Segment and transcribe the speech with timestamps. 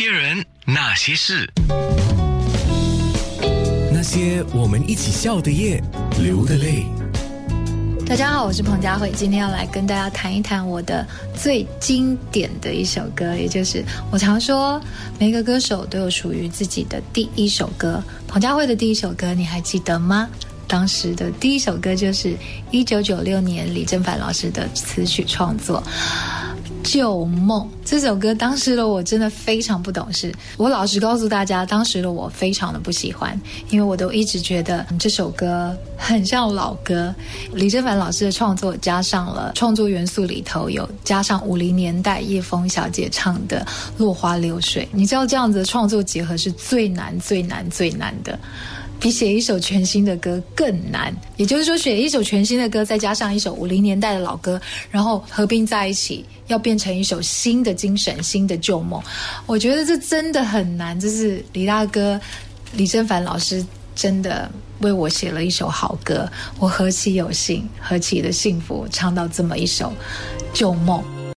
[0.00, 1.52] 些人，那些事，
[3.92, 5.82] 那些我们一起笑的夜，
[6.22, 6.84] 流的泪。
[8.06, 14.80] 大家好，我是彭佳慧，今天要来跟大家谈一谈我的最经典的一首歌，也就是我常说，
[15.18, 18.00] 每个歌手都有属于自己的第一首歌。
[18.28, 20.28] 彭佳慧的第一首歌，你还记得吗？
[20.68, 22.36] 当时的第一首歌就是
[22.70, 25.82] 一九九六年李正凡老师的词曲创作。
[26.82, 30.32] 旧梦这首歌，当时的我真的非常不懂事。
[30.56, 33.38] 我老实告诉大家，当时的我非常的不喜欢，
[33.70, 37.14] 因为我都一直觉得这首歌很像老歌。
[37.52, 43.66] 李正凡老师的创作加上了创作元素里头有加上五零年代叶枫小姐唱的
[43.98, 48.38] 《落花流水》，你知道这样子的创作结合是最难、最难、最难的。
[49.00, 59.02] 比写一首全新的歌更难，也就是说，写一首全新的歌，再加上一首五零年代的老歌，然后合并在一起，要变成一首新的精神、新的旧梦，
[59.46, 60.98] 我觉得这真的很难。
[60.98, 62.20] 这是李大哥
[62.72, 63.64] 李正凡老师
[63.94, 64.50] 真的
[64.80, 69.92] 为我写了一首好歌，我何其有幸，何其的幸福，唱到这么一首
[70.52, 71.17] 旧梦。